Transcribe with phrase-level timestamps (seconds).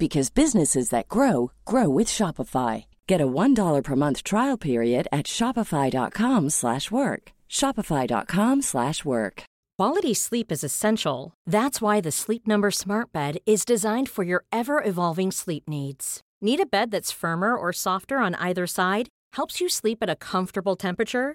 [0.00, 2.86] because businesses that grow grow with Shopify.
[3.06, 7.32] Get a $1 per month trial period at Shopify.com slash work.
[7.48, 9.44] Shopify.com slash work.
[9.78, 11.34] Quality sleep is essential.
[11.46, 16.20] That's why the Sleep Number Smart Bed is designed for your ever-evolving sleep needs.
[16.40, 19.08] Need a bed that's firmer or softer on either side?
[19.34, 21.34] Helps you sleep at a comfortable temperature?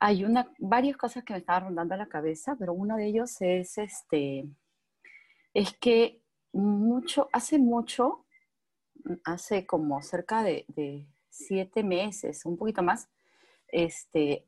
[0.00, 3.40] Hay una, varias cosas que me estaban rondando a la cabeza, pero uno de ellos
[3.40, 4.48] es este,
[5.54, 6.22] es que
[6.52, 8.24] mucho, hace mucho,
[9.24, 13.08] hace como cerca de, de siete meses, un poquito más,
[13.68, 14.44] este,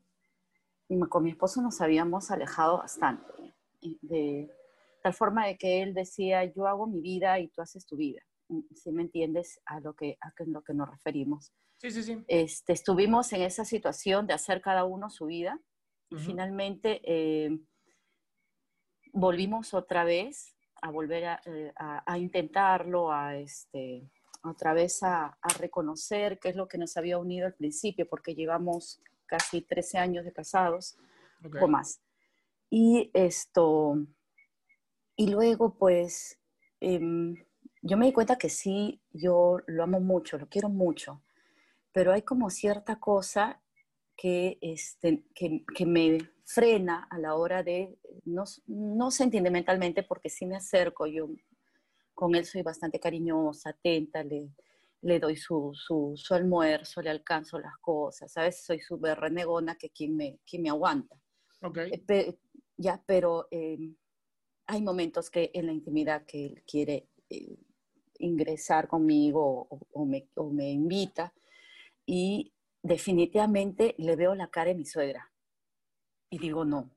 [1.09, 3.53] con mi esposo nos habíamos alejado bastante,
[4.01, 4.49] de
[5.01, 8.21] tal forma de que él decía, yo hago mi vida y tú haces tu vida,
[8.75, 11.51] si me entiendes a lo que, a lo que nos referimos.
[11.77, 12.23] Sí, sí, sí.
[12.27, 15.59] Este, estuvimos en esa situación de hacer cada uno su vida
[16.09, 16.25] y Ujú.
[16.25, 17.57] finalmente eh,
[19.13, 24.09] volvimos otra vez a volver a, eh, a- a intentarlo, a este,
[24.43, 28.33] otra vez a, a reconocer qué es lo que nos había unido al principio, porque
[28.35, 30.97] llevamos casi 13 años de casados
[31.43, 31.57] Ok.
[31.61, 32.01] o más.
[32.69, 33.95] Y esto,
[35.15, 36.39] y luego pues
[36.79, 37.35] em,
[37.81, 41.23] yo me di cuenta que sí, yo lo amo mucho, lo quiero mucho,
[41.93, 43.61] pero hay como cierta cosa
[44.17, 50.45] que, este, que, que me frena a la hora de, no, no sentimentalmente, porque sí
[50.45, 51.29] me acerco, yo
[52.13, 54.51] con él soy bastante cariñosa, atenta, le,
[55.01, 58.63] le doy su, su, su almuerzo, le alcanzo las cosas, ¿sabes?
[58.63, 61.15] Soy súper renegona que quien me, quien me aguanta.
[61.61, 61.77] Ok.
[61.77, 62.37] Eh, pe-
[62.77, 63.77] ya, pero eh,
[64.67, 67.57] hay momentos que en la intimidad que él quiere eh,
[68.21, 71.33] ingresar conmigo o, me, invita
[72.05, 75.31] y definitivamente le veo la cara de mi suegra
[76.29, 76.89] y digo no.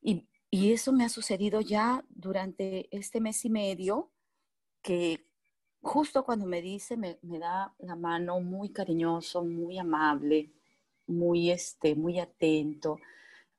[0.00, 4.10] Y, y eso me ha sucedido ya durante este mes y medio
[4.82, 5.24] que
[5.80, 10.52] justo cuando me dice, me, me da la mano muy cariñoso, muy amable,
[11.06, 12.98] muy, este, muy atento,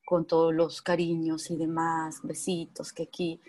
[0.06, 3.42] con todos los cariños y demás, besitos que aquí.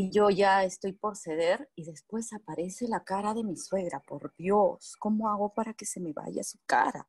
[0.00, 4.34] Y yo ya estoy por ceder y después aparece la cara de mi suegra, por
[4.34, 7.06] Dios, ¿cómo hago para que se me vaya su cara?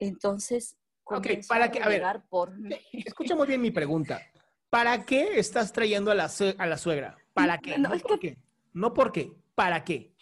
[0.00, 2.74] Entonces, Ok, para a que- a ver, renegar por mí.
[2.92, 4.20] Escucha muy bien mi pregunta.
[4.68, 7.16] ¿Para qué estás trayendo a la, a la suegra?
[7.32, 7.78] ¿Para qué?
[7.78, 8.38] No, No, es por que- qué.
[8.72, 9.32] No por qué.
[9.54, 10.12] ¿Para qué?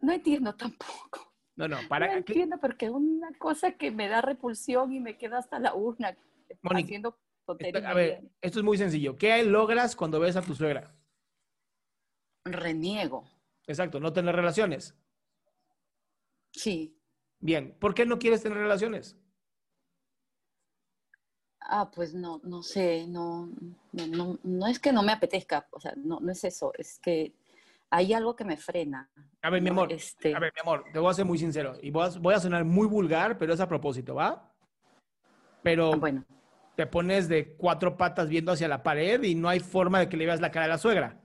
[0.00, 1.32] No entiendo tampoco.
[1.54, 2.16] No, no, No para qué.
[2.18, 6.16] entiendo porque es una cosa que me da repulsión y me queda hasta la urna
[6.62, 7.18] Mónica, haciendo
[7.56, 7.84] tonterías.
[7.84, 9.16] A ver, esto es muy sencillo.
[9.16, 10.94] ¿Qué logras cuando ves a tu suegra?
[12.44, 13.24] Reniego.
[13.66, 14.94] Exacto, no tener relaciones.
[16.52, 16.96] Sí.
[17.38, 19.16] Bien, ¿por qué no quieres tener relaciones?
[21.60, 23.48] Ah, pues no, no sé, no,
[23.92, 26.98] no, no, no es que no me apetezca, o sea, no, no es eso, es
[26.98, 27.32] que
[27.90, 29.08] hay algo que me frena.
[29.42, 31.74] A ver, mi amor, Este, a ver, mi amor, te voy a ser muy sincero
[31.80, 34.52] y voy a, voy a sonar muy vulgar, pero es a propósito, ¿va?
[35.62, 36.24] Pero ah, bueno,
[36.80, 40.16] te pones de cuatro patas viendo hacia la pared y no hay forma de que
[40.16, 41.20] le veas la cara a la suegra.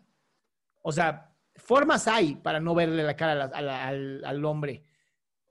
[0.81, 4.83] O sea, formas hay para no verle la cara al, hombre.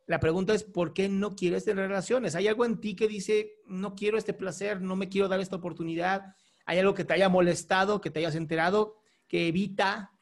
[0.07, 2.35] La pregunta es, ¿por qué no quieres tener relaciones?
[2.35, 5.57] ¿Hay algo en ti que dice, no quiero este placer, no me quiero dar esta
[5.57, 6.37] oportunidad?
[6.67, 10.13] ¿Hay algo que te haya molestado, que te hayas enterado, que evita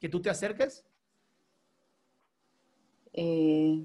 [0.00, 0.84] que tú te acerques?
[3.12, 3.84] Eh,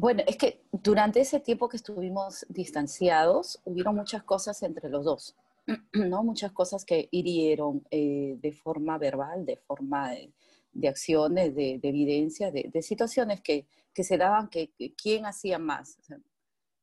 [0.00, 5.36] bueno, es que durante ese tiempo que estuvimos distanciados, hubieron muchas cosas entre los dos,
[5.92, 6.22] ¿no?
[6.22, 12.80] Muchas cosas que hirieron eh, de forma verbal, de forma de, acciones, de, evidencia, de,
[12.80, 15.98] situaciones que, se daban que, quién hacía más,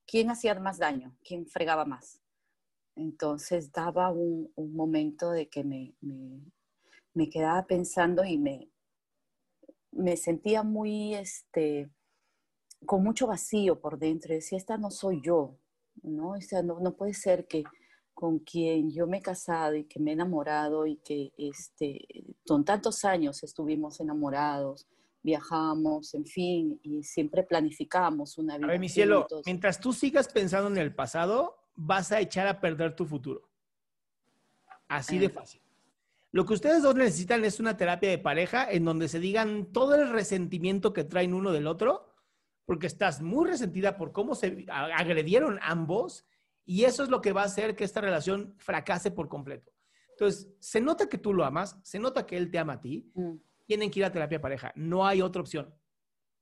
[0.06, 2.20] quién hacía más daño, quién fregaba más.
[2.98, 5.96] Entonces daba un, momento de que me,
[7.14, 8.70] me, quedaba pensando y me,
[9.92, 11.90] me sentía muy, este,
[12.86, 14.33] con mucho vacío por dentro.
[14.33, 15.57] Decía, esta no soy yo,
[16.04, 16.31] ¿no?
[16.31, 17.63] O sea, no, no puede ser que
[18.16, 22.07] con quien yo me he casado y que me he enamorado y que este,
[22.48, 24.88] con tantos años estuvimos enamorados,
[25.22, 28.68] viajamos, en fin, y siempre planificamos una vida.
[28.68, 32.62] A ver, mi cielo, mientras tú sigas pensando en el pasado, vas a echar a
[32.62, 33.50] perder tu futuro.
[34.88, 35.62] Así de fácil.
[36.31, 39.95] Lo que ustedes dos necesitan es una terapia de pareja en donde se digan todo
[39.95, 42.15] el resentimiento que traen uno del otro
[42.66, 46.26] porque estás muy resentida por cómo se agredieron ambos
[46.66, 49.72] y eso es lo que va a hacer que esta relación fracase por completo.
[50.12, 53.12] Entonces, se nota que tú lo amas, se nota que él te ama a ti,
[53.14, 53.36] mm.
[53.66, 55.74] tienen que ir a terapia pareja, no hay otra opción.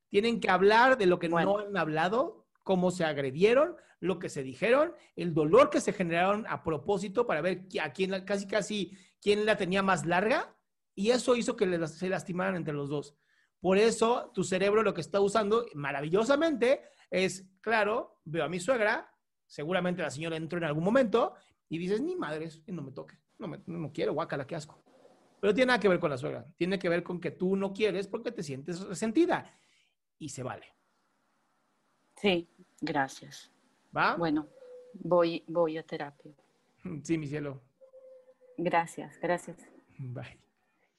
[0.09, 4.43] Tienen que hablar de lo que no han hablado, cómo se agredieron, lo que se
[4.43, 9.45] dijeron, el dolor que se generaron a propósito para ver a quién, casi casi, quién
[9.45, 10.55] la tenía más larga
[10.93, 13.15] y eso hizo que se lastimaran entre los dos.
[13.63, 19.09] Por eso tu cerebro lo que está usando maravillosamente es, claro, veo a mi suegra,
[19.47, 21.35] seguramente la señora entró en algún momento
[21.69, 24.83] y dices, ni madres, no me toque, no, me, no quiero, guácala, qué asco.
[25.39, 27.71] Pero tiene nada que ver con la suegra, tiene que ver con que tú no
[27.71, 29.57] quieres porque te sientes resentida
[30.19, 30.65] y se vale.
[32.17, 32.49] Sí,
[32.81, 33.49] gracias.
[33.95, 34.17] ¿Va?
[34.17, 34.49] Bueno,
[34.93, 36.33] voy, voy a terapia.
[37.01, 37.61] Sí, mi cielo.
[38.57, 39.57] Gracias, gracias.
[39.99, 40.43] Bye.